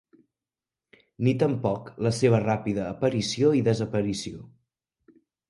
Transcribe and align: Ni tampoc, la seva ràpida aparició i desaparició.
Ni 1.27 1.33
tampoc, 1.43 1.91
la 2.07 2.13
seva 2.21 2.39
ràpida 2.45 2.87
aparició 2.95 3.53
i 3.61 3.63
desaparició. 3.69 4.43